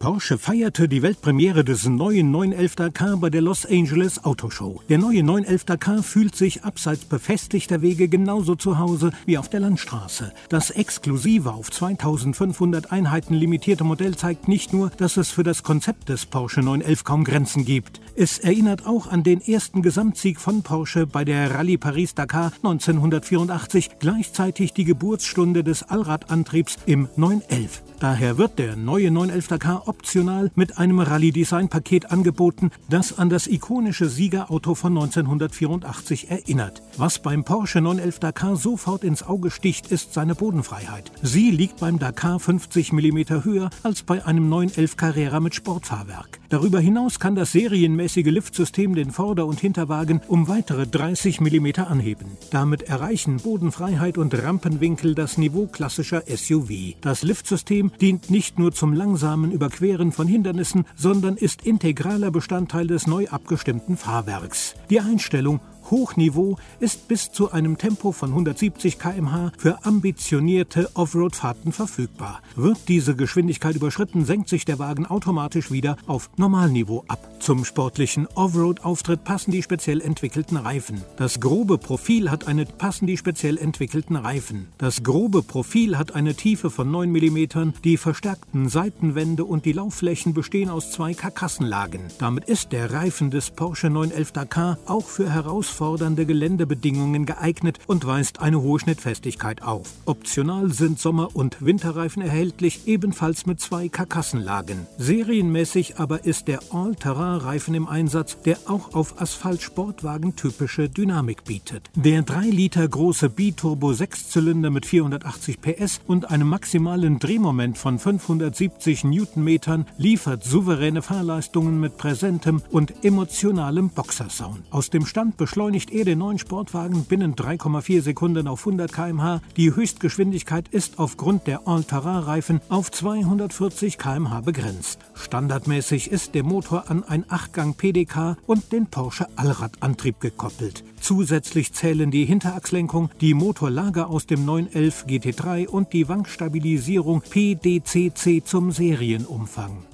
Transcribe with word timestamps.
Porsche 0.00 0.38
feierte 0.38 0.88
die 0.88 1.02
Weltpremiere 1.02 1.62
des 1.62 1.86
neuen 1.86 2.30
911 2.30 2.74
Dakar 2.74 3.18
bei 3.18 3.28
der 3.28 3.42
Los 3.42 3.66
Angeles 3.66 4.24
Autoshow. 4.24 4.80
Der 4.88 4.96
neue 4.96 5.22
911 5.22 5.64
Dakar 5.66 6.02
fühlt 6.02 6.34
sich 6.34 6.64
abseits 6.64 7.04
befestigter 7.04 7.82
Wege 7.82 8.08
genauso 8.08 8.54
zu 8.54 8.78
Hause 8.78 9.12
wie 9.26 9.36
auf 9.36 9.50
der 9.50 9.60
Landstraße. 9.60 10.32
Das 10.48 10.70
exklusive 10.70 11.52
auf 11.52 11.70
2500 11.70 12.92
Einheiten 12.92 13.34
limitierte 13.34 13.84
Modell 13.84 14.16
zeigt 14.16 14.48
nicht 14.48 14.72
nur, 14.72 14.88
dass 14.88 15.18
es 15.18 15.28
für 15.28 15.42
das 15.42 15.62
Konzept 15.62 16.08
des 16.08 16.24
Porsche 16.24 16.60
911 16.60 17.04
kaum 17.04 17.22
Grenzen 17.22 17.66
gibt. 17.66 18.00
Es 18.16 18.38
erinnert 18.38 18.86
auch 18.86 19.06
an 19.06 19.22
den 19.22 19.42
ersten 19.42 19.82
Gesamtsieg 19.82 20.40
von 20.40 20.62
Porsche 20.62 21.06
bei 21.06 21.26
der 21.26 21.54
Rallye 21.54 21.76
Paris-Dakar 21.76 22.52
1984, 22.62 23.90
gleichzeitig 23.98 24.72
die 24.72 24.84
Geburtsstunde 24.84 25.62
des 25.62 25.82
Allradantriebs 25.82 26.78
im 26.86 27.10
911. 27.16 27.82
Daher 28.00 28.38
wird 28.38 28.58
der 28.58 28.76
neue 28.76 29.10
911 29.10 29.48
Dakar 29.48 29.89
optional 29.90 30.52
mit 30.54 30.78
einem 30.78 31.00
Rallye-Design-Paket 31.00 32.12
angeboten, 32.12 32.70
das 32.88 33.18
an 33.18 33.28
das 33.28 33.48
ikonische 33.48 34.08
Siegerauto 34.08 34.76
von 34.76 34.96
1984 34.96 36.30
erinnert. 36.30 36.80
Was 36.96 37.18
beim 37.18 37.42
Porsche 37.42 37.80
911 37.80 38.20
Dakar 38.20 38.56
sofort 38.56 39.02
ins 39.02 39.24
Auge 39.24 39.50
sticht, 39.50 39.90
ist 39.90 40.14
seine 40.14 40.36
Bodenfreiheit. 40.36 41.10
Sie 41.22 41.50
liegt 41.50 41.80
beim 41.80 41.98
Dakar 41.98 42.38
50 42.38 42.92
mm 42.92 43.42
höher 43.42 43.70
als 43.82 44.04
bei 44.04 44.24
einem 44.24 44.48
911 44.48 44.96
Carrera 44.96 45.40
mit 45.40 45.56
Sportfahrwerk. 45.56 46.38
Darüber 46.50 46.78
hinaus 46.78 47.18
kann 47.18 47.34
das 47.34 47.52
serienmäßige 47.52 48.26
Liftsystem 48.26 48.94
den 48.94 49.10
Vorder- 49.10 49.46
und 49.46 49.58
Hinterwagen 49.58 50.20
um 50.28 50.46
weitere 50.46 50.86
30 50.86 51.40
mm 51.40 51.80
anheben. 51.88 52.26
Damit 52.52 52.82
erreichen 52.82 53.38
Bodenfreiheit 53.38 54.18
und 54.18 54.40
Rampenwinkel 54.40 55.16
das 55.16 55.36
Niveau 55.36 55.66
klassischer 55.66 56.22
SUV. 56.28 56.94
Das 57.00 57.22
Liftsystem 57.22 57.90
dient 58.00 58.30
nicht 58.30 58.58
nur 58.58 58.72
zum 58.72 58.92
langsamen 58.92 59.50
Überqueren 59.50 59.79
von 60.12 60.26
Hindernissen, 60.26 60.84
sondern 60.94 61.36
ist 61.36 61.64
integraler 61.66 62.30
Bestandteil 62.30 62.86
des 62.86 63.06
neu 63.06 63.26
abgestimmten 63.28 63.96
Fahrwerks. 63.96 64.74
Die 64.90 65.00
Einstellung 65.00 65.60
Hochniveau 65.90 66.56
ist 66.78 67.08
bis 67.08 67.32
zu 67.32 67.50
einem 67.50 67.76
Tempo 67.76 68.12
von 68.12 68.30
170 68.30 68.98
km/h 68.98 69.52
für 69.58 69.84
ambitionierte 69.84 70.90
Offroad-Fahrten 70.94 71.72
verfügbar. 71.72 72.42
Wird 72.54 72.78
diese 72.88 73.16
Geschwindigkeit 73.16 73.74
überschritten, 73.74 74.24
senkt 74.24 74.48
sich 74.48 74.64
der 74.64 74.78
Wagen 74.78 75.06
automatisch 75.06 75.70
wieder 75.70 75.96
auf 76.06 76.30
Normalniveau 76.36 77.04
ab. 77.08 77.18
Zum 77.40 77.64
sportlichen 77.64 78.26
Offroad-Auftritt 78.34 79.24
passen 79.24 79.50
die 79.50 79.62
speziell 79.62 80.00
entwickelten 80.00 80.56
Reifen. 80.56 81.02
Das 81.16 81.40
grobe 81.40 81.78
Profil 81.78 82.30
hat 82.30 82.46
eine 82.46 82.66
passen 82.66 83.06
die 83.06 83.16
speziell 83.16 83.58
entwickelten 83.58 84.16
Reifen. 84.16 84.68
Das 84.78 85.02
grobe 85.02 85.42
Profil 85.42 85.98
hat 85.98 86.14
eine 86.14 86.34
Tiefe 86.34 86.70
von 86.70 86.90
9 86.90 87.10
mm. 87.10 87.72
Die 87.84 87.96
verstärkten 87.96 88.68
Seitenwände 88.68 89.44
und 89.44 89.64
die 89.64 89.72
Laufflächen 89.72 90.34
bestehen 90.34 90.70
aus 90.70 90.92
zwei 90.92 91.14
Karkassenlagen. 91.14 92.02
Damit 92.18 92.44
ist 92.44 92.72
der 92.72 92.92
Reifen 92.92 93.30
des 93.30 93.50
Porsche 93.50 93.90
911 93.90 94.32
Dakar 94.32 94.78
auch 94.86 95.06
für 95.06 95.30
herausfordernde 95.30 95.79
herausfordernde 95.80 96.26
Geländebedingungen 96.26 97.26
geeignet 97.26 97.78
und 97.86 98.06
weist 98.06 98.40
eine 98.40 98.60
hohe 98.60 98.78
Schnittfestigkeit 98.78 99.62
auf. 99.62 99.88
Optional 100.04 100.70
sind 100.72 100.98
Sommer- 100.98 101.34
und 101.34 101.56
Winterreifen 101.64 102.22
erhältlich, 102.22 102.86
ebenfalls 102.86 103.46
mit 103.46 103.60
zwei 103.60 103.88
Karkassenlagen. 103.88 104.86
Serienmäßig 104.98 105.98
aber 105.98 106.24
ist 106.24 106.48
der 106.48 106.60
All-Terrain-Reifen 106.70 107.74
im 107.74 107.88
Einsatz, 107.88 108.36
der 108.42 108.58
auch 108.66 108.94
auf 108.94 109.20
Asphalt-Sportwagen 109.20 110.36
typische 110.36 110.88
Dynamik 110.88 111.44
bietet. 111.44 111.90
Der 111.94 112.22
3 112.22 112.46
Liter 112.50 112.86
große 112.86 113.30
Biturbo 113.30 113.90
6-Zylinder 113.90 114.70
mit 114.70 114.84
480 114.84 115.60
PS 115.60 116.00
und 116.06 116.30
einem 116.30 116.48
maximalen 116.48 117.18
Drehmoment 117.18 117.78
von 117.78 117.98
570 117.98 119.04
Newtonmetern 119.04 119.86
liefert 119.96 120.44
souveräne 120.44 121.00
Fahrleistungen 121.00 121.80
mit 121.80 121.96
präsentem 121.96 122.62
und 122.70 123.04
emotionalem 123.04 123.88
Boxersound. 123.88 124.60
Aus 124.70 124.90
dem 124.90 125.06
Stand 125.06 125.36
beschleunigt 125.36 125.69
beschleunigt 125.70 125.92
er 125.92 126.04
den 126.04 126.18
neuen 126.18 126.38
Sportwagen 126.38 127.04
binnen 127.04 127.36
3,4 127.36 128.02
Sekunden 128.02 128.48
auf 128.48 128.66
100 128.66 128.92
km/h. 128.92 129.40
Die 129.56 129.72
Höchstgeschwindigkeit 129.72 130.66
ist 130.68 130.98
aufgrund 130.98 131.46
der 131.46 131.68
All-Terrain-Reifen 131.68 132.60
auf 132.68 132.90
240 132.90 133.96
km/h 133.96 134.40
begrenzt. 134.40 134.98
Standardmäßig 135.14 136.10
ist 136.10 136.34
der 136.34 136.42
Motor 136.42 136.90
an 136.90 137.04
ein 137.04 137.24
8-Gang 137.24 137.76
PDK 137.76 138.36
und 138.46 138.72
den 138.72 138.86
Porsche 138.86 139.28
Allradantrieb 139.36 140.18
gekoppelt. 140.18 140.82
Zusätzlich 141.00 141.72
zählen 141.72 142.10
die 142.10 142.24
Hinterachslenkung, 142.24 143.10
die 143.20 143.34
Motorlager 143.34 144.10
aus 144.10 144.26
dem 144.26 144.44
911 144.44 145.04
GT3 145.06 145.68
und 145.68 145.92
die 145.92 146.08
Wankstabilisierung 146.08 147.20
PDCC 147.20 148.44
zum 148.44 148.72
Serienumfang. 148.72 149.84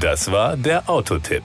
Das 0.00 0.30
war 0.32 0.56
der 0.56 0.90
Autotipp. 0.90 1.44